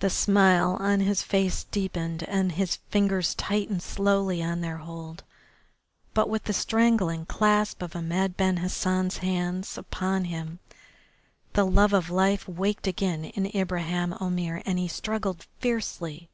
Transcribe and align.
The 0.00 0.10
smile 0.10 0.76
on 0.80 0.98
his 0.98 1.22
face 1.22 1.62
deepened 1.62 2.24
and 2.24 2.50
his 2.50 2.80
fingers 2.90 3.32
tightened 3.36 3.84
slowly 3.84 4.42
on 4.42 4.60
their 4.60 4.78
hold. 4.78 5.22
But 6.14 6.28
with 6.28 6.42
the 6.46 6.52
strangling 6.52 7.24
clasp 7.26 7.80
of 7.80 7.94
Ahmed 7.94 8.36
Ben 8.36 8.56
Hassan's 8.56 9.18
hands 9.18 9.78
upon 9.78 10.24
him 10.24 10.58
the 11.52 11.64
love 11.64 11.92
of 11.92 12.10
life 12.10 12.48
waked 12.48 12.88
again 12.88 13.24
in 13.26 13.46
Ibraheim 13.56 14.14
Omair 14.20 14.64
and 14.66 14.80
he 14.80 14.88
struggled 14.88 15.46
fiercely. 15.60 16.28